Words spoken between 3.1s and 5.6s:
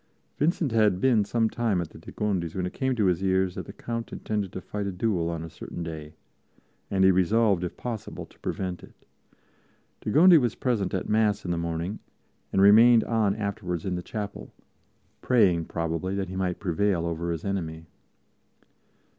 ears that the Count intended to fight a duel on a